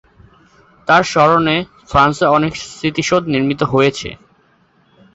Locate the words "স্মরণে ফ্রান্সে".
1.03-2.25